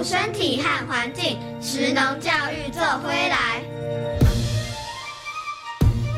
[0.00, 3.62] 护身体和环境，食农教育做回来。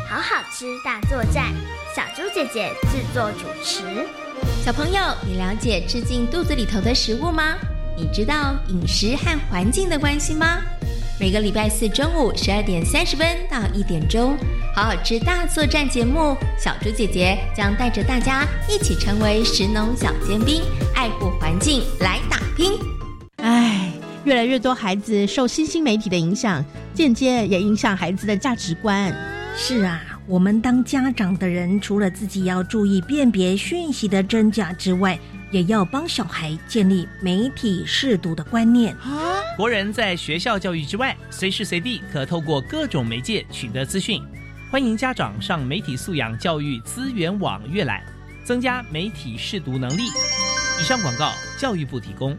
[0.08, 1.52] 好好吃大作战，
[1.92, 4.06] 小猪姐姐制作主持。
[4.64, 7.56] 小朋友，你了解吃进肚子里头的食物吗？
[7.96, 10.60] 你知道饮食和环境的关系吗？
[11.18, 14.38] 每个礼拜四中午十二点三十分到一点钟，
[14.76, 20.62] 好好吃大作战节目，小猪姐姐将带着大家一起成为食农小尖兵，
[20.94, 22.78] 爱护环境来打拼。
[23.42, 23.92] 唉，
[24.24, 26.64] 越来越多孩子受新兴媒体的影响，
[26.94, 29.12] 间接也影响孩子的价值观。
[29.56, 35.18] 是啊，我们当家长的人，除了自己要注意辨别讯息的真假之外，
[35.50, 38.96] 也要帮小孩建立媒体适读的观念。
[39.56, 44.22] 国人在学校教育之外，随时随地可透过各种媒介取得资讯。
[44.70, 48.00] 欢迎家长上媒体素养教育资源网阅览，
[48.44, 50.02] 增加媒体适读能力。
[50.80, 52.38] 以上广告，教育部提供。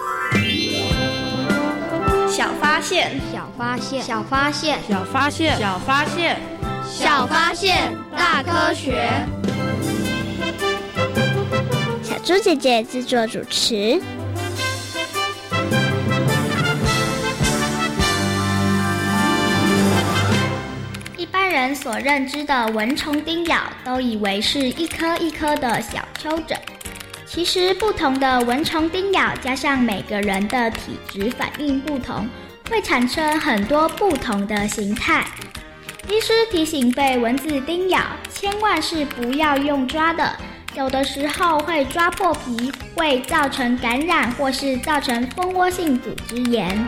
[2.81, 6.37] 现，小发现，小发现，小发现，小发现，
[6.89, 9.09] 小发现，大科学。
[12.01, 14.01] 小猪姐姐制作主持。
[21.15, 26.57] 一般人所认知的蚊虫叮咬，都以为是一颗一颗的小丘疹。
[27.27, 32.27] 其实，不同的蚊虫叮咬，加上每个人的体质反应不同，
[32.71, 35.27] 会产生很多不同的形态。
[36.07, 37.99] 医师提醒，被蚊子叮咬，
[38.33, 40.33] 千万是不要用抓的，
[40.73, 46.81] 有的时候会抓破皮，会造成感染或是造成蜂窝性组织炎。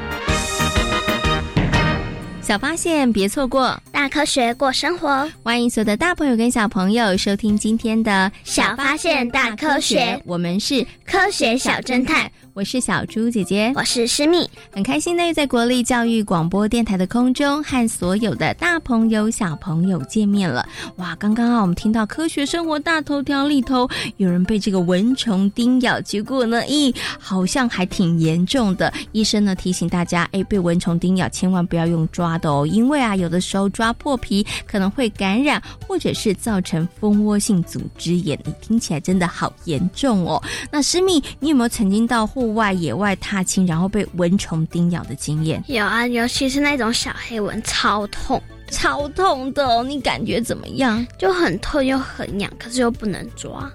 [2.41, 5.29] 小发现别错过，大科学过生活。
[5.43, 12.31] 欢迎所有的大朋友跟小朋友收听今天的小发现大科学，我们是科学小侦探。
[12.55, 20.63] 我是小猪姐姐，我是诗蜜，很开心呢，在国立教育广播电台的空中和所有的大朋友、小朋友见面了。
[20.97, 28.93] 哇，刚刚啊，我们听到科学生活大头条里头有人被这个蚊虫叮咬，结果呢，咦，好像还挺严重的。
[29.13, 38.37] 医生呢提醒大家，哎，被蚊虫叮咬千万不要用抓的哦，因为啊，有的时候抓破皮可能会感染，或者是造成蜂窝性组织炎。
[38.45, 40.39] 你听起来真的好严重哦。
[40.69, 45.63] 那诗蜜，你有没有曾经到户外野外踏青，然后被蚊虫叮咬的经验？
[45.67, 49.83] 有啊，尤其是那种小黑蚊，超痛，超痛的。
[49.83, 51.05] 你感觉怎么样？
[51.17, 53.71] 就很痛又很痒，可是又不能抓。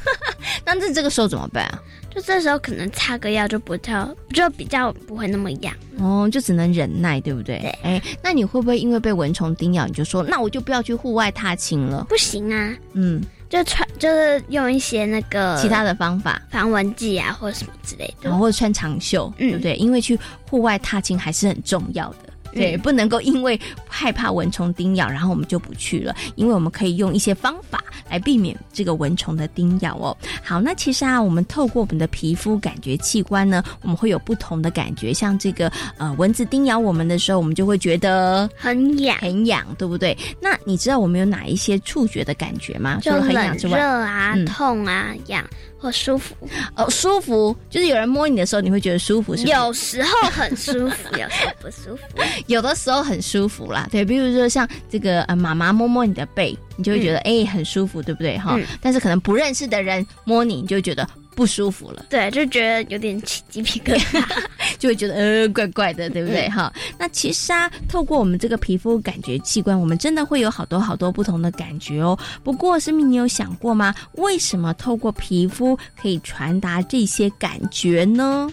[0.64, 1.80] 那这这个时候怎么办啊？
[2.14, 5.74] 就这时候可能擦个药就不较，就比较不会那么痒。
[5.98, 7.58] 哦，就只能忍耐，对不对？
[7.58, 7.70] 对。
[7.82, 12.04] 哎，那你会不会因为被蚊虫叮咬，你就说那我就不要去户外踏青了？
[12.08, 12.76] 不行啊。
[12.92, 13.22] 嗯。
[13.52, 19.74] 就穿就是用一些那个其他的方法，防蚊剂啊，或者什么之类的，然后或者穿长袖，对不对？
[19.76, 20.18] 因为去
[20.48, 22.31] 户外踏青还是很重要的。
[22.52, 23.58] 对，不能够因为
[23.88, 26.14] 害怕蚊虫叮咬，然后我们就不去了。
[26.36, 30.16] 因为我们可以用一些方法来避免这个蚊虫的叮咬哦。
[30.42, 35.12] 好，那其实啊，我们透过我们的皮肤感觉器官呢，我们会有不同的感觉。
[35.12, 40.16] 像这个呃，蚊子叮咬我们的时候，我们就会觉得很痒，很痒，对不对？
[40.40, 42.98] 那你知道我们有哪一些触觉的感觉吗？
[43.02, 45.44] 除了很痒之外，热啊、痛啊、痒。
[45.82, 46.36] 或舒服
[46.76, 52.02] 哦，舒服就是有人摸你的时候，你会觉得舒服，是有时候很舒服， 有时候不舒服。
[52.46, 58.56] 有的时候很舒服啦，对，比如说像这个呃，妈妈摸摸你的背，你就会觉得哎很舒服，对不对哈？
[58.80, 62.06] 但是可能不认识的人摸你，你就觉得不舒服了。
[62.10, 64.22] 对，就觉得有点起鸡皮疙瘩，
[64.78, 66.72] 就会觉得呃怪怪的，对不对哈？
[66.98, 72.18] 那其实啊，透过我们这个皮肤感觉器官，我们真的会有好多好多不同的感觉哦。
[72.42, 73.94] 不过，生命，你有想过吗？
[74.12, 78.50] 为什么透过皮肤可以传达这些感觉呢？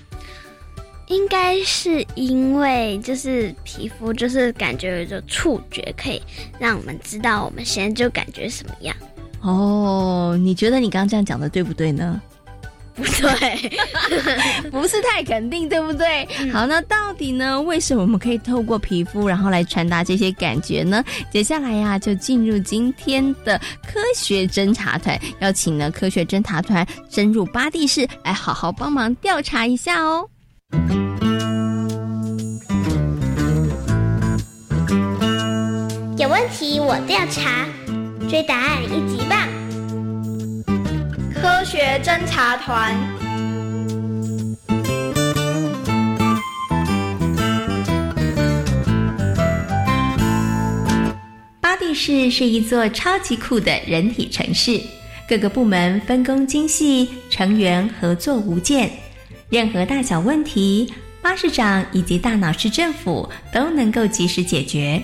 [1.08, 6.22] 应该是因为就是皮肤就是感觉有着触觉，可以
[6.60, 8.96] 让我们知道我们现在就感觉什么样。
[9.42, 12.22] 哦，你觉得你刚刚这样讲的对不对呢？
[13.00, 13.06] 不
[13.40, 13.80] 对，
[14.70, 16.28] 不是太肯定，对不对？
[16.52, 17.62] 好，那到底呢？
[17.62, 21.04] 为什么我们可以透过皮肤，然后来传达这些感觉呢？
[21.32, 23.58] 接下来呀，就进入今天的
[23.88, 30.28] 科学侦查团，邀请呢科学侦查团深入巴蒂市，来好好帮忙调查一下哦。
[36.18, 37.66] 有问题我调查，
[38.30, 39.48] 追答案一级棒！
[41.42, 42.94] 科学侦察团。
[51.62, 54.82] 巴蒂市是一座超级酷的人体城市，
[55.30, 58.92] 各个部门分工精细，成员合作无间。
[59.50, 65.02] 任何大小问题，巴士长以及大脑市政府都能够及时解决。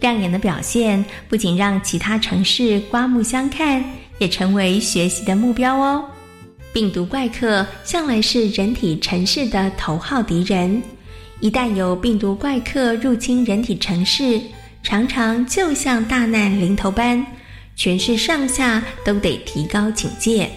[0.00, 3.84] 亮眼的表现不仅让其他城市刮目相看，
[4.22, 6.04] 也成为学习的目标哦。
[6.72, 10.80] 病毒怪客向来是人体城市的头号敌人，
[11.40, 14.40] 一旦有病毒怪客入侵人体城市，
[14.80, 17.26] 常常就像大难临头般，
[17.74, 20.48] 全市上下都得提高警戒，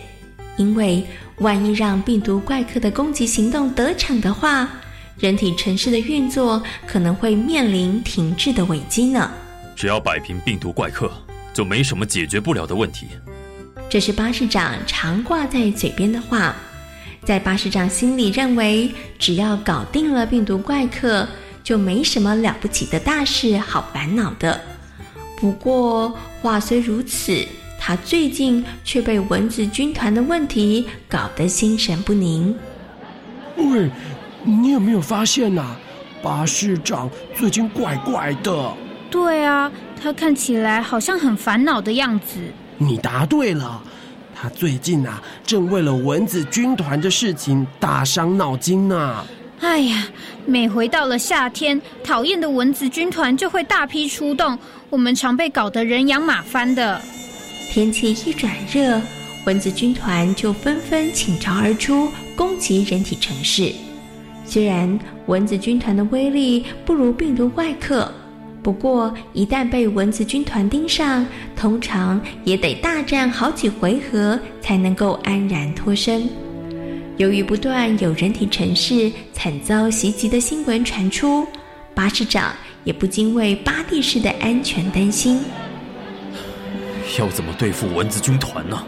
[0.57, 1.03] 因为。
[1.39, 4.69] 万一让病毒怪客的攻击行动得逞的话，
[5.19, 9.29] 人体城市的运作可能会面临停滞的危机呢。
[9.75, 11.11] 只要摆平病毒怪客，
[11.53, 13.07] 就没什么解决不了的问题。
[13.89, 16.55] 这是巴士长常挂在嘴边的话，
[17.23, 21.27] 在巴士长心里认为，只要搞定了病毒怪客，
[21.63, 24.59] 就没什么了不起的大事好烦恼的。
[25.37, 27.45] 不过话虽如此。
[27.77, 32.57] 他最近却被蚊子军团的问题搞得心神不宁。
[33.57, 33.91] 喂，
[34.43, 35.75] 你有没有发现呐？
[36.23, 38.73] 巴士长最近怪怪的。
[39.11, 39.71] 对啊，
[40.01, 42.51] 他看起来好像很烦恼的样子。
[42.77, 43.81] 你答对了，
[44.35, 49.25] 他最近啊，正为了蚊子军团的事情大伤脑筋呢。
[49.61, 50.07] 哎呀，
[50.45, 57.01] 每回到了夏天，讨厌的蚊子军团就会大批出动，我们常被搞得人仰马翻的。
[57.69, 59.01] 天气一转热，
[59.45, 63.73] 蚊子军团就纷纷倾巢而出，攻击人体城市。
[64.45, 68.13] 虽然蚊子军团的威力不如病毒外客，
[68.65, 71.23] 不过一旦被蚊子军团盯上，
[71.55, 76.27] 通常也得大战好几回合才能够安然脱身。
[77.17, 81.45] 由于不断有人体城市惨遭袭击的新闻传出，
[81.93, 82.51] 巴士长
[82.83, 85.39] 也不禁为巴蒂市的安全担心。
[87.19, 88.83] 要怎么对付蚊子军团呢？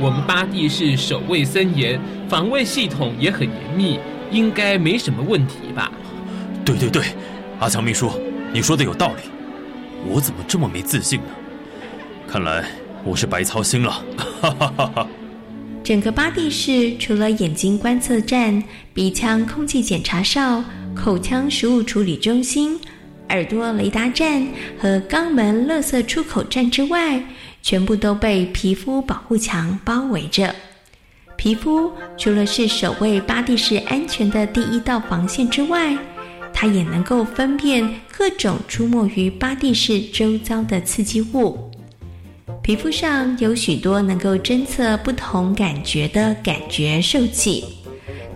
[0.00, 5.92] 我们巴蒂市守卫森严，防卫系统也很严密，应该没什么问题吧？
[6.64, 7.02] 对对对，
[7.60, 8.10] 阿强秘书，
[8.52, 9.22] 你说的有道理。
[10.06, 11.26] 我怎么这么没自信呢？
[12.26, 12.64] 看来
[13.04, 13.90] 我是白操心了。
[14.40, 15.06] 哈哈哈哈
[15.82, 18.62] 整个巴蒂市除了眼睛观测站、
[18.92, 20.62] 鼻腔空气检查哨、
[20.94, 22.78] 口腔食物处理中心。
[23.30, 24.46] 耳朵雷达站
[24.80, 27.22] 和肛门垃圾出口站之外，
[27.62, 30.54] 全部都被皮肤保护墙包围着。
[31.36, 35.96] 皮肤除了是守卫巴蒂市安全的第一道防线之外，
[36.60, 41.56] 它也能够分辨各种出没于巴蒂市周遭的刺激物。
[42.64, 47.64] 皮肤上有许多能够侦测不同感觉的感觉受器。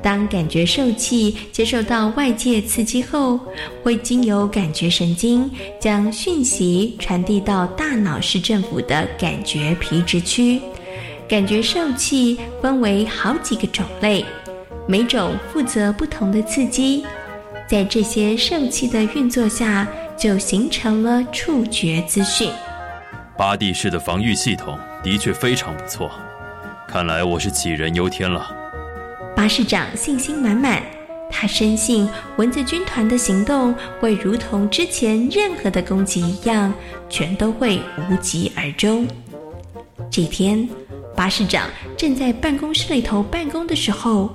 [0.01, 3.41] 当感觉受器接受到外界刺激后，
[3.83, 5.51] 会经由感觉神经
[5.81, 10.61] 将讯息传递到大脑市政府的感觉皮质区。
[11.29, 14.25] 感觉受器分为好几个种类，
[14.87, 17.05] 每种负责不同的刺激。
[17.73, 22.51] 在这些受器的运作下，就形成了触觉资讯。
[23.35, 26.11] 巴蒂市的防御系统的确非常不错，
[26.87, 28.47] 看来我是杞人忧天了。
[29.35, 30.83] 巴市长信心满满，
[31.31, 36.71] 他深信蚊子军团的行动会如同之前任何的攻击一样，
[37.09, 39.09] 全都会无疾而终。
[40.11, 40.69] 这天，
[41.17, 44.29] 巴巴士长正在办公室里头办公的时候，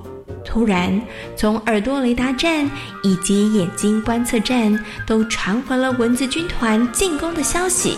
[0.48, 1.00] 突然
[1.36, 2.72] 从耳朵雷达站
[3.04, 4.74] 以及眼睛观测站
[5.06, 7.98] 都传回了蚊子军团进攻的消息。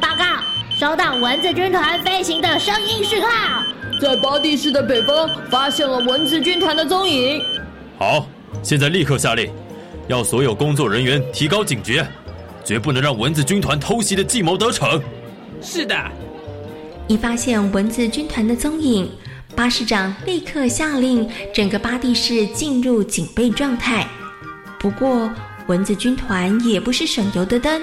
[0.00, 0.24] 报告，
[0.76, 3.62] 收到蚊子军团飞行的声音讯号，
[4.02, 7.40] 在巴蒂市的北方发现了蚊子军团的踪影。
[7.98, 8.26] 好，
[8.64, 9.48] 现在立刻下令，
[10.08, 12.04] 要所有工作人员提高警觉，
[12.64, 15.00] 绝不能让蚊子军团偷袭的计谋得逞。
[15.62, 15.96] 是的。
[17.06, 19.08] 一发现蚊子军团的踪影，
[19.56, 24.06] 巴士长立刻下令整个巴地市进入警备状态。
[24.78, 25.28] 不过，
[25.66, 27.80] 蚊子军团也不是省油的灯，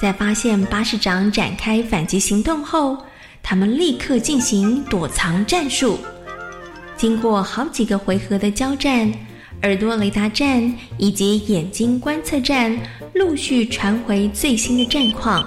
[0.00, 2.96] 在发现巴士长展开反击行动后，
[3.42, 5.98] 他们立刻进行躲藏战术。
[6.94, 9.10] 经过好几个回合的交战，
[9.62, 12.78] 耳朵雷达站以及眼睛观测站
[13.14, 15.42] 陆续传回最新的战况。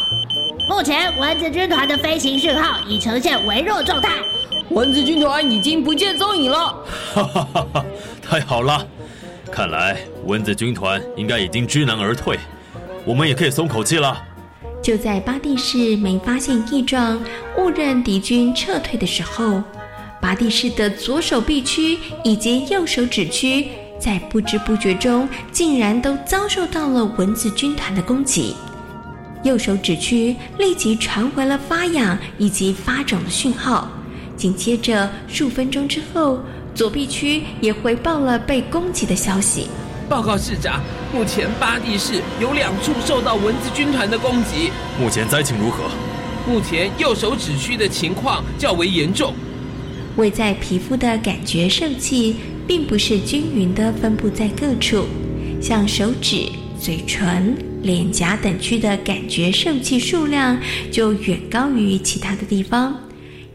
[0.68, 4.10] 目前蚊子军团的飞行讯号已呈现微弱状态，
[4.74, 6.76] 蚊子军团已经不见踪影了。
[7.14, 7.86] 哈哈哈哈！
[8.22, 8.86] 太好了，
[9.52, 12.40] 看来蚊子军团应该已经知难而退，
[13.06, 14.18] 我们也可以松口气了。
[14.82, 17.22] 就在巴蒂士没发现异状、
[17.58, 19.62] 误认敌军撤退的时候，
[20.22, 23.68] 巴蒂士的左手臂区以及右手指区，
[24.00, 28.56] 在不知不觉中竟然都遭受到了蚊子军团的攻击。
[29.44, 33.90] 右手指区立即传回了发痒以及发肿的讯号，
[34.42, 36.40] 紧接着数分钟之后，
[36.74, 39.68] 左臂区也回报了被攻击的消息。
[40.10, 40.82] 报告市长，
[41.14, 44.72] 目前巴地市有两处受到蚊子军团的攻击。
[45.00, 45.84] 目前灾情如何？
[46.52, 49.36] 目前右手指区的情况较为严重。
[50.16, 55.06] 位在皮肤的感觉受气并不是均匀的分布在各处，
[55.62, 57.56] 像手指、嘴唇。
[57.84, 60.56] 脸颊等区的感觉受气数量
[60.92, 62.96] 就远高于其他的地方，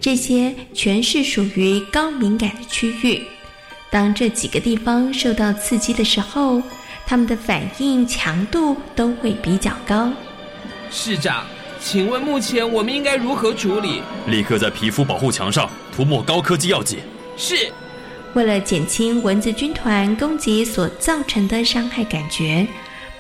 [0.07, 3.21] 这些全是属于高敏感的区域。
[3.91, 6.63] 当这几个地方受到刺激的时候，
[7.05, 10.13] 他们的反应强度都会比较高。
[10.93, 11.45] 市长，
[11.81, 14.01] 请问目前我们应该如何处理？
[14.29, 16.99] 立刻在皮肤保护墙上涂抹高科技药剂。
[17.37, 17.69] 是。
[18.35, 22.65] 为了减轻蚊子军团攻击所造成的伤害感觉。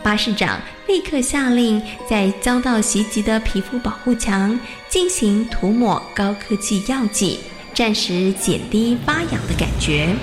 [0.07, 4.57] 巴士长立刻下令，在遭到袭击的皮肤保护墙
[4.89, 7.41] 进行涂抹高科技药剂，
[7.75, 10.15] 暂时减低发痒的感觉。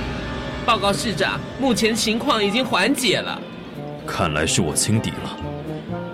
[0.65, 3.37] 报告市长，目前情况已经缓解了。
[4.07, 5.37] 看来是我轻敌了，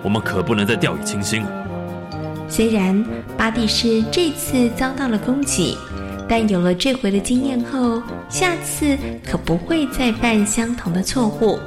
[0.02, 1.46] 我们可不能再掉以轻心。
[2.48, 3.06] 虽然
[3.38, 5.78] 巴蒂市这次遭到了攻击，
[6.28, 11.60] 但有了这回的经验后，下次可不会再犯相同的错误。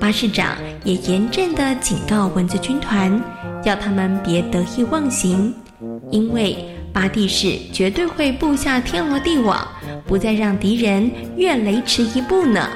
[0.00, 3.20] 巴士长也严正的警告蚊子军团，
[3.64, 5.54] 要他们别得意忘形，
[6.10, 6.56] 因为
[6.92, 9.66] 巴蒂市绝对会布下天罗地网，
[10.06, 12.68] 不再让敌人越雷池一步呢。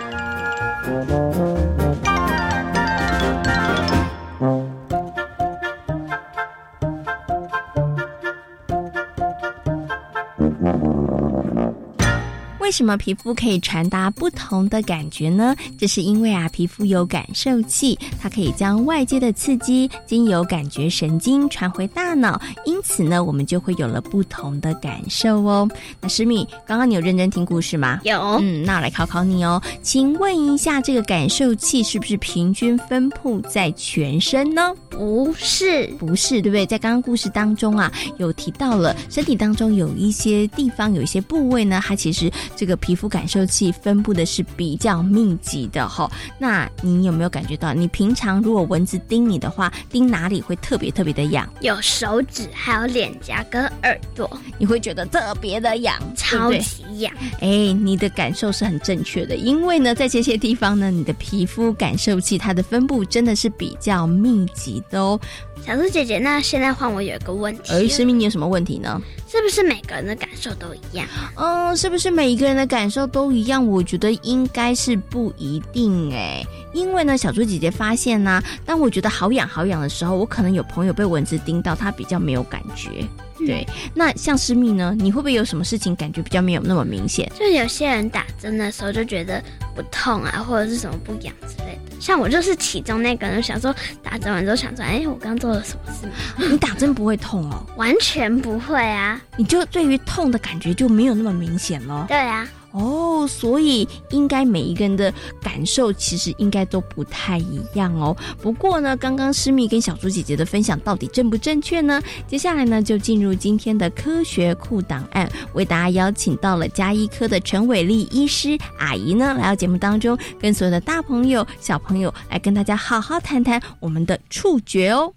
[12.75, 15.55] 什么皮肤可以传达不同的感觉呢？
[15.79, 25.69] 这是因为啊，皮肤有感受器，它可以将外界的刺激经由感觉神经传回大脑，因此呢，我们就会有了不同的感受哦。
[26.01, 28.01] 那诗敏，刚刚你有认真听故事吗？
[28.03, 28.19] 有。
[28.41, 34.73] 嗯，那我来考考你哦，请问一下，这个感受器是不是平均分布在全身呢？
[34.97, 36.67] 不是，不是，对不对？
[36.67, 42.31] 在刚刚故事当中啊，有提到了身体当中有一些地方，有一些部位呢，它其实。
[42.57, 47.75] 这个皮肤感受器分布的是比较密集的哈，那你有没有感觉到？
[47.75, 51.49] 你平常如果蚊子叮你的话，叮哪里会特别特别的痒？
[51.61, 57.13] 有手指，还有脸颊跟耳朵，你会觉得特别的痒，超级痒。
[57.41, 65.19] 哎，你的感受是很正确的，因为呢，在这些地方呢，你的皮肤感受器它的分布真的是比较密集的哦。
[65.65, 69.01] 小猪姐姐，那现在换我有一个问题，哎，思明你有什么问题呢？
[69.29, 71.07] 是不是每个人的感受都一样？
[71.37, 73.67] 嗯，是不是每一个人的感受都一样？
[73.67, 83.05] 我觉得应该是不一定哎，因为呢，小猪姐姐发现呢，当我觉得好痒好痒的时候，我可能有朋友被蚊子叮到，他比较没有感觉。
[83.47, 87.31] 对，那像诗密呢，你会不会有什么事情感觉比较没有那么明显？
[87.39, 89.43] 就有些人打针的时候就觉得
[89.75, 92.01] 不痛啊，或者是什么不痒之类的。
[92.01, 96.09] 像我就是其中那个人，想说打针完之后想说，哎，我刚做了什么事？
[96.51, 97.65] 你打针不会痛哦？
[97.77, 99.21] 完全不会啊！
[99.37, 102.05] 你就对于痛的感觉就没有那么明显咯。
[102.09, 102.47] 对啊。
[102.75, 108.17] 哦，所以应该每一个人的感受其实应该都不太一样哦。
[108.43, 112.03] 不过呢，刚刚诗密跟小猪姐姐的分享到底正不正确呢？
[112.27, 125.15] 接下来呢，就进入今天的科学库档案，为大家邀请到了加医科的陈伟丽医师阿姨呢，来到节目当中，跟所有的大朋友、小朋友来跟大家好好谈谈我们的触觉哦。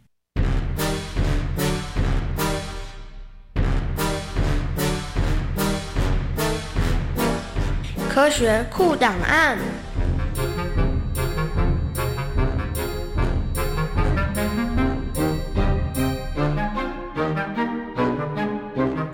[8.18, 9.60] 科学库档案。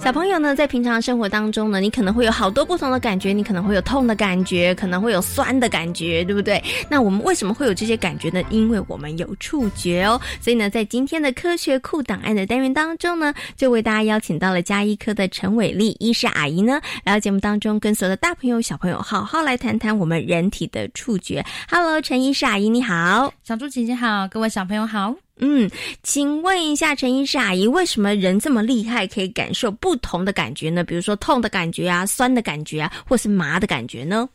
[0.03, 6.61] 小朋友呢，在平常生活当中呢，你可能会有好多不同的感觉，你可能会有痛的感觉，可能会有酸的感觉，对不对？
[6.89, 8.43] 那我们为什么会有这些感觉呢？
[8.49, 10.19] 因为我们有触觉哦。
[10.41, 21.41] 所以呢，在今天的科学库档案的单元当中呢，就为大家邀请到了加医科的陈伟丽医师阿姨呢，来到节目当中，跟所有的大朋友、小朋友好好来谈谈我们人体的触觉。
[21.69, 25.15] Hello，陈医师阿姨你好，小猪姐姐好，各位小朋友好。
[25.39, 25.69] 嗯，
[26.03, 30.83] 请问一下陈医师阿姨，为什么人这么厉害，可以感受不同的感觉呢？
[30.83, 34.29] 比如说痛的感觉啊，酸的感觉啊，或是麻的感觉呢？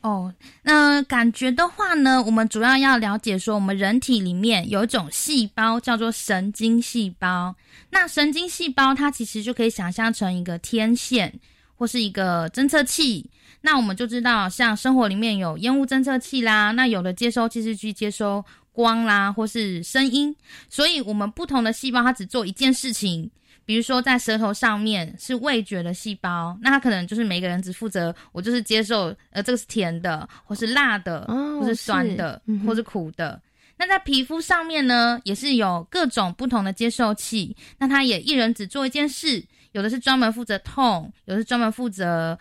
[0.00, 7.54] 哦，那感觉的话呢，我们主要要了解说，我们人体里面有一种细胞叫做神经细胞。
[7.90, 11.40] 那神经细胞它其实就可以想象成一个天线
[11.74, 13.28] 或是一个侦测器。
[13.60, 18.42] 那我们就知道，像生活里面有烟雾侦测器啦，那有的接收器是去接收。
[18.78, 20.32] 光啦，或是声音，
[20.68, 23.28] 所以我们不同的细胞它只做一件事情。
[23.64, 31.26] 比如说在舌头上面是味觉的细胞，那它可能就是每个人只负责我就是接受，呃，这个是甜的，或是辣的，
[31.60, 33.42] 或是酸的，或是苦的。
[33.76, 42.38] 那在皮肤上面呢，也是有各种不同的接受器，那它也一人只做一件事，有的是专门负责痛，有的是专门负责。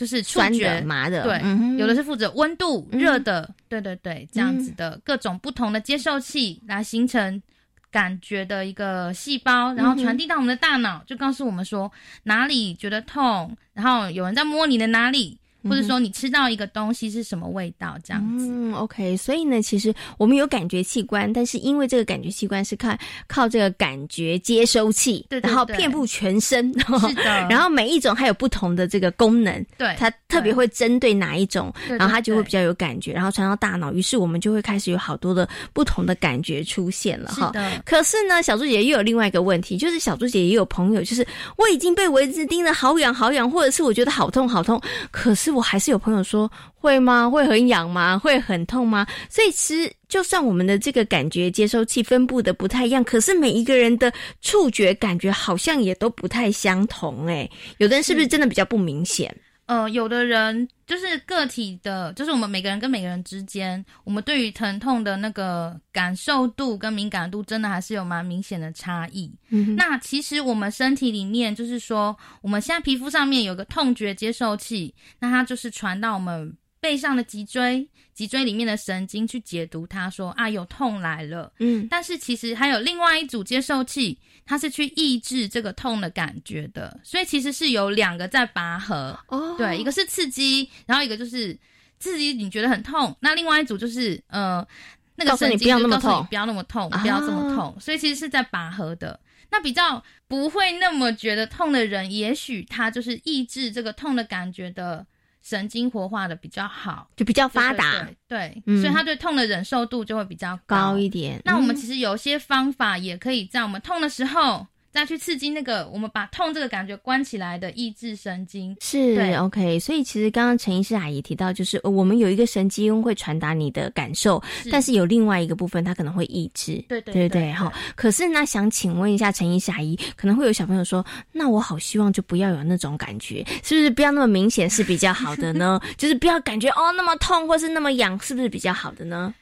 [0.00, 1.42] 就是触觉麻的，对，
[1.76, 7.42] 有的是负责温度热的，对对对，这样子的各种不同的接受器来形成
[7.90, 11.92] 感觉的一个细胞，然后传递到我们的大脑，就告诉我们说
[12.22, 15.38] 哪里觉得痛，然后有人在摸你的哪里。
[15.68, 18.46] 或者说你吃到一个东西是什么味道这样子？
[18.48, 19.16] 嗯，OK。
[19.16, 22.96] 所以呢，其实我们有感觉器官，但是因为这个感觉器官是靠
[23.26, 27.22] 靠这个感觉接收器，对，然后遍布全身，是的。
[27.50, 37.52] 然后每一种还有不同的这个功能，对，它特别会针对哪一种，然后它就会比较有感觉，然后传到大脑，于是我们就会开始有好多的不同的感觉出现了哈。
[37.84, 41.26] 可是呢，小猪姐姐又有另外一个问题，就是小猪姐姐也有朋友，就是
[41.58, 45.49] 我已经被蚊子叮的好痒好痒，或者是我觉得好痛好痛，可是。
[45.50, 47.28] 我还是有朋友说会吗？
[47.28, 48.18] 会很痒吗？
[48.18, 49.06] 会很痛吗？
[49.28, 57.26] 所以其实就算我们的这个感觉接收器分布的不太一样，可是每一个人的触觉感觉好像也都不太相同。
[57.26, 59.34] 哎，有的人是不是真的比较不明显？
[59.70, 69.32] 呃，有的人就是个体的，就是我们每个人跟每个人之间，我们对于疼痛的那个感受度跟敏感度，真的还是有蛮明显的差异。
[69.50, 76.56] 嗯，那其实我们身体里面，就是说我们现在皮肤上面有个痛觉接受器，那它就是传到我们。
[76.82, 84.18] 背上的脊椎，脊椎里面的神经去解读它，说啊有痛来了，嗯，但是其实还有另外一组接受器，
[84.50, 91.56] 它是去抑制这个痛的感觉的，所以其实是有两个在拔河，哦，对，一个是刺激，然后一个就是
[92.00, 94.66] 刺激你觉得很痛，那另外一组就是呃
[95.14, 99.20] 那个神经就告诉你不要那么痛，不要这么痛，所以其实是在拔河的。
[99.52, 105.06] 那比较不会那么觉得痛的人，也许他就是抑制这个痛的感觉的。
[105.42, 110.98] 神经活化的比较好，就比较发达，对，所以他对痛的忍受度就会比较高。
[110.98, 111.40] 一点。
[111.44, 114.66] 那我们其实有些方法也可以在我们痛的时候。
[114.92, 119.78] 再去刺激那个，我们把痛这个感觉关起来的抑制神经是 OK。
[119.78, 126.84] 所以其实刚刚陈医师阿姨提到，就是我们有一个神经会传达你的感受，但是有另外一个部分它可能会抑制。
[126.88, 127.72] 对对对对，哈。
[127.94, 135.80] 可是那想请问一下陈医师阿姨，可能会有小朋友说，那我好希望就不要有那种感觉，是不是不要那么明显是比较好的呢？
[135.96, 139.32] 就是不要感觉哦那么痛或是那么痒，是不是比较好的呢？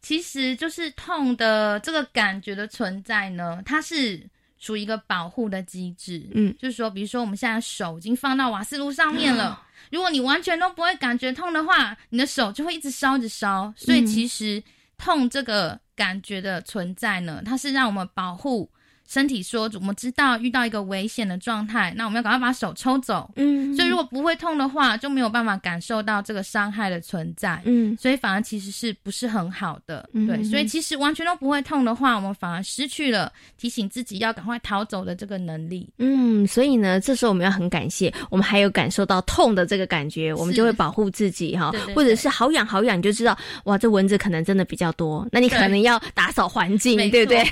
[0.00, 4.18] 其实就是痛的这个感觉的存在呢，它是。
[4.66, 13.72] 属于一个保护的机制，嗯，就是说，比如说我们现在手已经放到瓦斯炉上面了，如果你完全都不会感觉痛的话，你的手就会一直烧着烧。
[13.76, 14.60] 所以其实
[14.98, 18.68] 痛这个感觉的存在呢，它是让我们保护
[19.06, 23.30] 身体说，我们知道遇到一个危险的状态，那我们要赶快把手抽走。
[23.36, 27.60] 嗯，所以如果不会痛的话，就没有办法感受到这个伤害的存在。
[27.64, 30.08] 嗯，所以反而其实是不是很好的？
[30.12, 35.88] 嗯对，所以其实完全都不会痛的话，我们反而失去了提醒自己要赶快逃走的这个能力。
[35.98, 47.44] 嗯，所以呢，这时候我们要很感谢，我们还有感受到痛的这个感觉，我们就会保护自己哈或者是好痒好痒，你就知道哇，这蚊子可能真的比较多，那你可能要打扫环境，对不对？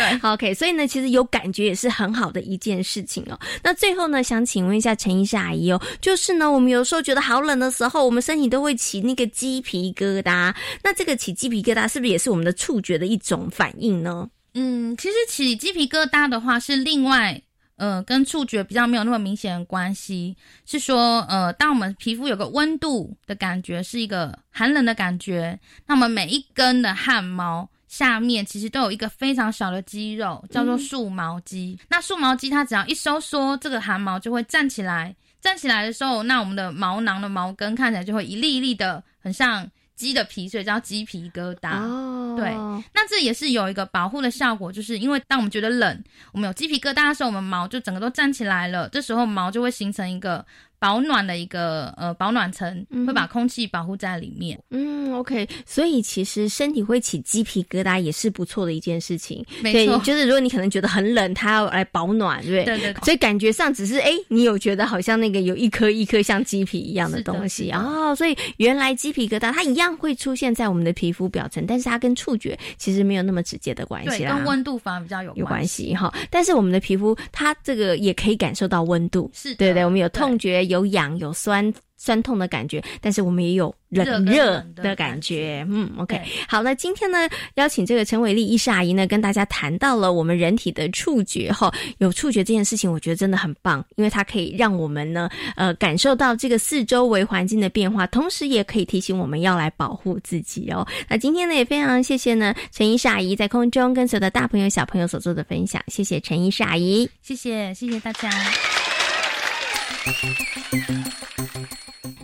[0.00, 3.38] 对好，OK，所以呢，其实有感觉也是很好的一件事情哦。
[3.62, 14.28] 那最后呢，想请问一下陈医师阿姨哦，就是呢，我们有时候觉得好冷的时候，我们身体都会起那个鸡皮疙瘩，那这个起鸡皮疙瘩是不是也是我们的触觉的一种反应呢？
[14.54, 17.40] 嗯，其实起鸡皮疙瘩的话是另外。
[17.76, 20.36] 呃，跟触觉比较没有那么明显的关系，
[20.66, 31.76] 是说，呃，当我们皮肤有个温度的感觉，是一个寒冷的感觉，那我们每一根的汗毛下面其实都有一个非常小的肌肉，叫做竖毛肌。
[31.88, 35.16] 那竖毛肌它只要一收缩，这个汗毛就会站起来。
[35.40, 41.82] 站起来的时候，那我们的毛囊的毛根看起来就会一粒一粒的，很像鸡的皮，所以叫鸡皮疙瘩。
[41.82, 42.50] 哦，对，
[42.94, 50.46] 那这也是有一个保护的效果，就是因为当我们觉得冷，我们有鸡皮疙瘩的时候，我们毛就整个都站起来了，这时候毛就会形成一个
[50.80, 54.58] 保暖的一个呃保暖层，会把空气保护在里面。
[54.70, 59.44] 嗯，OK，所以其实身体会起鸡皮疙瘩也是不错的一件事情。
[59.62, 59.98] 没错。
[59.98, 62.60] 就是如果你可能觉得很冷，它要来保暖，对。
[62.60, 62.64] 不对？
[62.64, 62.92] 对对。
[62.94, 67.70] 对所以感觉上只是哎，你有觉得好像那个有一颗一颗像鸡皮一样的东西。
[67.72, 74.36] 哦，所以原来鸡皮疙瘩它一样会出现在我们的皮肤表层，但是它跟触觉其实没有那么直接的关，系啦。
[74.36, 75.94] 跟温度反而比较有有关关系。
[75.94, 79.56] 哈，但是我们的皮肤它这个也可以感受到温度，是的。
[79.56, 85.66] 对对，我们有痛觉、有痒、有酸酸痛的感觉，但是我们也有冷热的感觉。
[85.68, 100.86] 嗯，OK，好，那今天呢，邀请这个陈伟丽医师阿姨呢，跟大家谈到了我们人体的触觉哈，有触觉这件事情，我觉得真的很棒，因为它可以让我们呢，呃，感受到这个四周围环境的变化，同时也可以提醒我们要来保护自己哦。
[101.06, 107.06] 那今天呢，也非常谢谢呢陈医师阿姨在空中跟所有的大朋友小朋友所做的分享，谢谢陈医师阿姨。
[107.20, 108.30] 谢谢谢谢大家。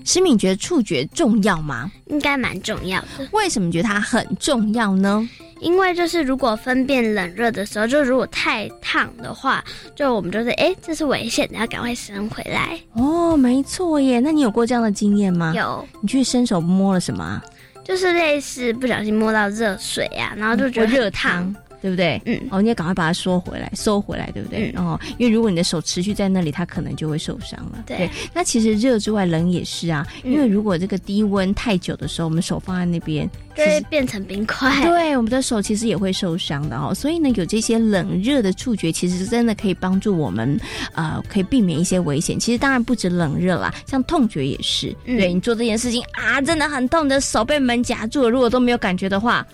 [0.05, 1.91] 诗敏觉得触觉重要吗？
[2.07, 3.07] 应该蛮重要的。
[3.33, 5.29] 为什么觉得它很重要呢？
[5.61, 12.79] 因为就是如果分辨冷热的时候，就如果太烫的话，就我们就是哎，这是危险的，要赶快伸回来。
[12.93, 14.21] 哦，没错耶。
[14.21, 15.53] 那你有过这样的经验吗？
[15.57, 17.43] 有，你去伸手摸了什么啊？
[17.85, 21.57] 就是类似不小心摸到热水啊，然后就觉得热很烫。
[21.81, 22.21] 对不对？
[22.25, 24.73] 嗯，哦，你要赶快把它收回来，收回来，对不对？
[24.75, 27.85] 嗯哦，因为如果你的手持续在那里，它可能就会受伤了。
[27.87, 30.07] 对那其实热之外，冷也是啊。
[30.25, 34.71] 嗯因为如果这个低温太久的时候，我们手放在那边，就会变成冰块。
[34.83, 36.95] 对，我们的手其实也会受伤的哦。
[36.95, 40.59] 所以呢，有这些冷热的触觉，其实真的可以帮助我们，
[40.95, 42.38] 呃，可以避免一些危险。
[42.38, 44.95] 其实当然不止冷热啦，像痛觉也是。
[45.07, 49.47] 嗯对你做这件事情啊，真的很痛，你的手被门夹住了，如果都没有感觉的话。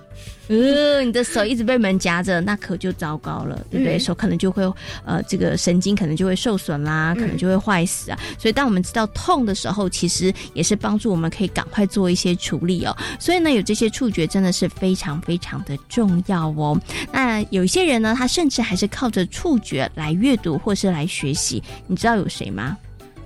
[0.49, 3.97] 嗯，你的手一直被门夹着，那可就糟糕了，对不对？
[3.97, 4.63] 嗯手可能就会
[5.05, 8.19] 呃，这个神经可能就会受损啦，可能就会坏死啊。
[8.39, 12.95] 所以，当我们知道痛的时候，其实也是帮助我们可以赶快做一些处理哦。
[13.19, 16.77] 所以呢，有这些触觉真的是非常非常的重要哦。
[17.13, 21.63] 那有一些人呢，他甚至还是靠着触觉来阅读或是来学习。
[21.87, 22.77] 你知道有谁吗？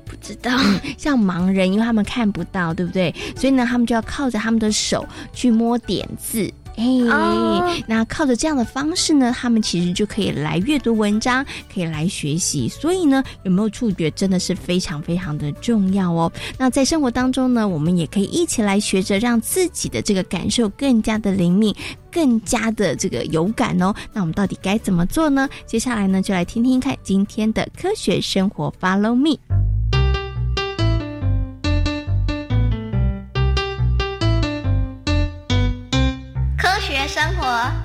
[0.05, 3.15] 不知道，嗯，像盲人，因为他们看不到，对不对？
[3.37, 6.53] 所以呢，他们就要靠着他们的手去摸点字。
[6.77, 12.69] 哎、哦那靠着这样的方式呢，他们其实就可以来阅读文章，可以来学习。
[12.69, 16.31] 所以呢，有没有触觉真的是非常非常的重要哦。
[16.59, 21.75] 那在生活当中呢，我们也可以一起来学着让自己的这个感受更加的灵敏，
[22.11, 23.95] 更加的这个有感哦。
[24.13, 25.49] 那我们到底该怎么做呢？
[25.67, 29.66] 接下来呢，就来听听看今天的科学生活，Follow me。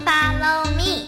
[0.06, 1.08] ，Follow me。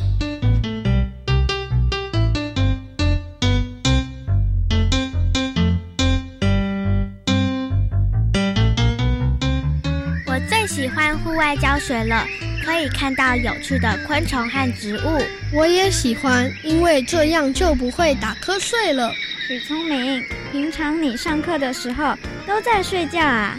[10.26, 12.26] 我最喜欢户外教学了，
[12.66, 15.22] 可以看到有趣的昆虫和植物。
[15.54, 19.12] 我也喜欢，因为这样就不会打瞌睡了。
[19.48, 23.58] 许聪明，平常你上课的时候都在睡觉啊？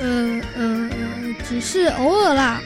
[0.00, 0.90] 呃呃，
[1.48, 2.60] 只是偶尔啦。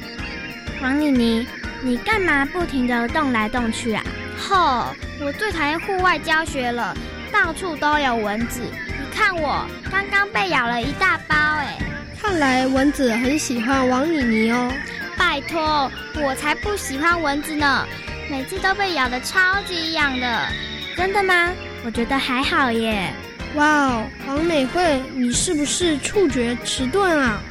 [0.81, 1.47] 王妮妮，
[1.85, 4.03] 你干嘛不停地动来动去啊？
[4.39, 4.87] 吼！
[5.21, 6.97] 我最讨厌户外教学了，
[7.31, 8.63] 到处都有蚊子。
[8.63, 11.77] 你看我刚刚被咬了一大包，哎。
[12.19, 14.73] 看来蚊子很喜欢王妮妮哦。
[15.15, 17.87] 拜托，我才不喜欢蚊子呢！
[18.31, 20.49] 每次都被咬的超级痒的。
[20.97, 21.51] 真的吗？
[21.85, 23.13] 我觉得还好耶。
[23.57, 27.43] 哇哦，王美惠，你是不是触觉迟钝啊？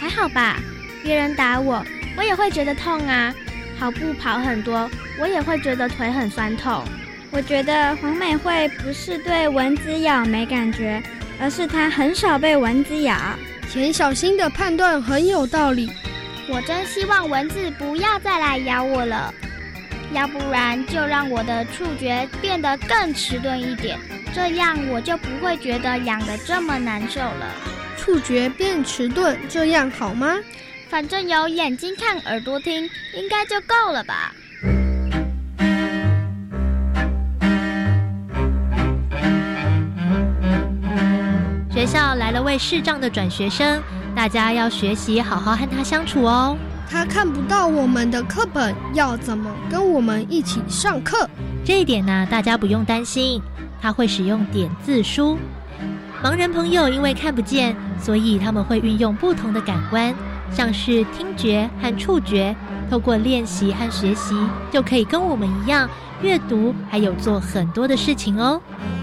[0.00, 0.56] 还好吧，
[1.04, 3.32] 别人打我，我也会觉得痛啊。
[3.80, 6.84] 跑步跑很多，我也会觉得腿很酸痛。
[7.30, 11.02] 我觉得黄美惠不是对蚊子咬没感觉，
[11.40, 13.16] 而是她很少被蚊子咬。
[13.72, 15.90] 田小新的判断很有道理。
[16.46, 19.32] 我真希望蚊子不要再来咬我了，
[20.12, 23.98] 要不然就让我的触觉变得更迟钝一点，
[24.34, 27.46] 这样我就不会觉得痒得这么难受了。
[27.96, 30.36] 触觉变迟钝，这样好吗？
[30.90, 32.82] 反正有眼睛看，耳朵听，
[33.14, 34.34] 应该就够了吧。
[41.70, 43.80] 学校来了位视障的转学生，
[44.16, 46.58] 大家要学习好好和他相处哦。
[46.90, 51.30] 他看不到我们的课本，要怎么跟我们一起上课？
[51.64, 53.40] 这一点呢，大家不用担心，
[53.80, 55.38] 他会使用点字书。
[56.20, 60.12] 盲人朋友因为看不见，所以他们会运用不同的感官，
[60.52, 62.54] 像是听觉和触觉，
[62.90, 64.34] 透过练习和学习，
[64.70, 65.88] 就可以跟我们一样
[66.22, 68.60] 阅读，还有做很多的事情哦。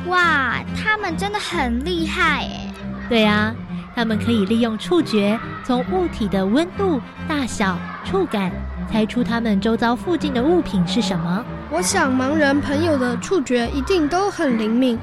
[0.07, 2.73] 哇，他们真的很厉害诶！
[3.09, 3.55] 对啊，
[3.95, 8.51] 他们可以利用触觉，从物体的温度、大小、触感，
[8.91, 11.43] 猜出他们周遭附近的物品是什么。
[11.69, 14.97] 我想盲人朋友的触觉一定都很灵敏。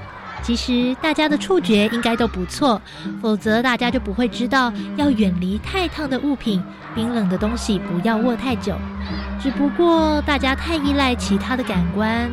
[0.44, 2.78] 其实大家的触觉应该都不错，
[3.22, 6.62] 否则大家就不会知道要远离太烫的物品、
[6.94, 8.76] 冰冷的东西，不要握太久。
[9.40, 12.30] 只不过大家太依赖其他的感官。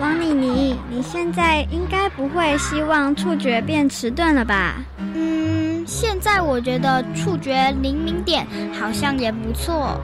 [0.00, 4.76] 王妮妮，你现在应该不会希望触觉变迟钝了吧？
[5.14, 10.00] 嗯，现在我觉得触觉灵敏点好像也不错。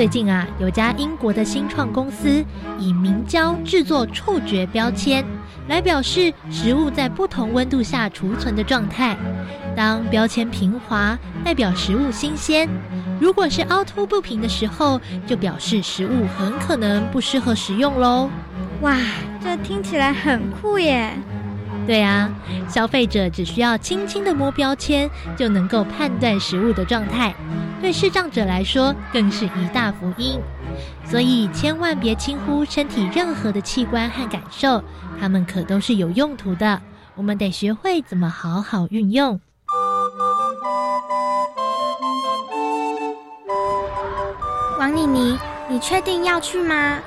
[0.00, 2.42] 最近啊，有家英国的新创公司
[2.78, 5.22] 以明胶制作触觉标签，
[5.68, 9.14] 来表示食物在不同温度下储存的状态。
[9.76, 12.66] 当标签平滑，代表食物新鲜；
[13.20, 18.30] 如果是凹凸不平的时候，就表示食物很可能不适合食用喽。
[18.80, 18.96] 哇，
[19.44, 21.12] 这听起来很酷耶！
[21.86, 22.30] 对啊，
[22.68, 27.34] 消费者只需要轻轻的摸标签，就能够判断食物的状态。
[27.80, 30.38] 对视障者来说，更是一大福音。
[31.04, 34.84] 所以千万别轻忽身体任何的器官和感受，
[35.18, 36.80] 它们可都是有用途的。
[37.16, 39.40] 我们得学会怎么好好运用。
[44.78, 45.36] 王妮妮，
[45.68, 46.98] 你确定要去吗？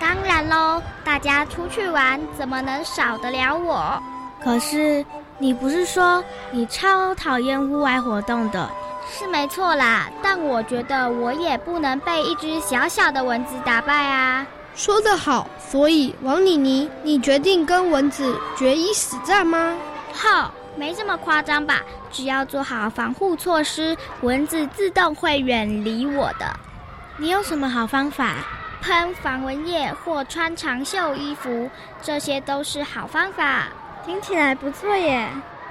[0.00, 4.02] 当然喽，大家出去玩怎么能少得了我？
[4.42, 5.04] 可是
[5.38, 8.70] 你不是说你超讨厌户外活动的？
[9.10, 14.46] 是没错啦，但我觉得我也不能被一只小小的蚊子打败啊！
[14.74, 19.74] 说得好，所以王妮妮，你决定跟蚊子决一死战吗？
[20.12, 21.80] 好，没这么夸张吧？
[22.12, 26.46] 只要做好防护措施，蚊子自动会远离我的。
[27.16, 28.34] 你有什么好方法？
[28.80, 33.68] 喷防蚊液或穿长袖衣服，这些都是好方法。
[34.04, 35.28] 听起来不错耶！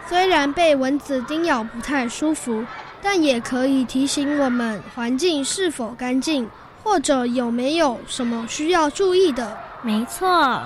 [0.08, 2.64] 虽然被蚊子叮咬不太舒服，
[3.02, 6.50] 但也可以提醒我们环境是否干净，
[6.84, 9.58] 或者有没有什么需要注意的。
[9.82, 10.62] 没错，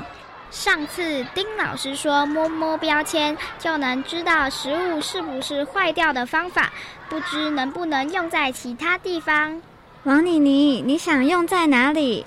[0.50, 6.72] 上次丁老师说摸摸标签就能知道食物是不是坏掉的方法，
[7.10, 9.62] 不知能不能用在其他地方。
[10.04, 12.26] 王妮妮，你想用在哪里？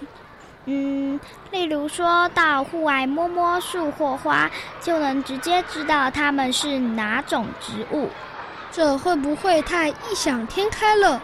[0.66, 1.18] 嗯，
[1.50, 4.48] 例如说到户外摸摸树或花，
[4.80, 8.08] 就能直接知道它们是哪种植物。
[8.70, 11.20] 这会不会太异想天开了？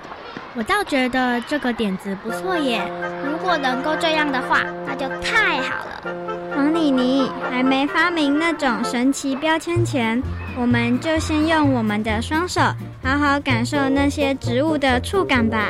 [0.57, 2.83] 我倒觉得这个点子不错耶。
[3.25, 6.13] 如果能够这样的话，那就太好了。
[6.57, 10.21] 王妮妮还没发明那种神奇标签前，
[10.59, 12.61] 我们就先用我们的双手，
[13.05, 15.69] 好好感受那些植物的触感吧。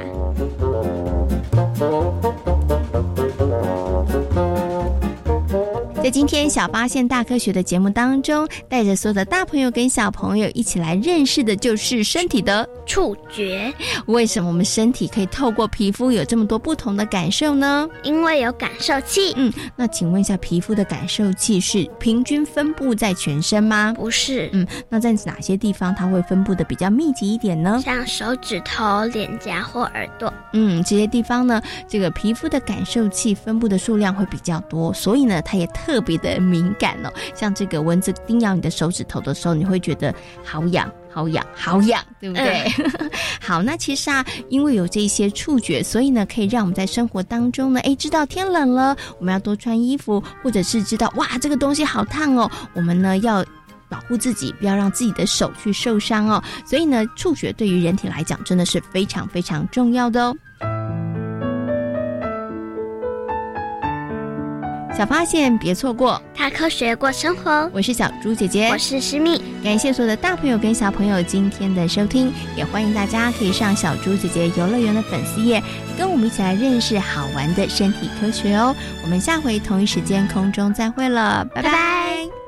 [1.80, 2.49] Música
[6.10, 13.72] 在今天小发现大科学的节目当中，带着所有的大朋友跟小朋友一起来认识的就是身体的触觉。
[14.06, 17.88] 为什么我们身体可以透过皮肤有这么多不同的感受呢？
[18.02, 19.32] 因为有感受器。
[19.36, 23.94] 嗯，那请问一下，皮肤的感受器是平均分布在全身吗？
[23.94, 24.50] 不是。
[24.52, 27.80] 嗯，那在哪些地方它会分布的比较密集一点呢？
[27.84, 30.32] 像手指头、脸颊或耳朵。
[30.54, 37.12] 嗯，这些地方呢，这个皮肤的感受器分布的数量会比较多，所以呢，它也特别的敏感哦。
[37.34, 42.66] 像这个蚊子叮咬你的手指头的时候，你会觉得好痒，好痒，好痒，对不对？
[43.40, 53.44] 好，那其实啊，因为有这些触觉，所以呢，可以让我们在生活当中呢，哎，知道天冷了，我们要多穿衣服，或者是知道哇，这个东西好烫哦，我们呢要
[53.88, 56.42] 保护自己，不要让自己的手去受伤哦。
[56.64, 60.36] 所以呢，触觉对于人体来讲，真的是非常非常重要的哦。
[65.00, 67.70] 小发现，别错过大科学过生活。
[67.72, 69.40] 我是小猪姐姐，我是诗密。
[69.64, 75.62] 感谢所有的大朋友跟小朋友今天的收听，也欢迎大家可以上小猪姐姐游乐园的粉丝页，
[75.96, 78.76] 跟我们一起来认识好玩的身体科学哦。
[79.02, 82.39] 我们下回同一时间空中再会了，拜拜。